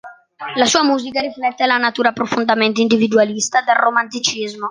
[0.55, 4.59] La sua musica riflette la natura profondamente individualista del Romanticismo.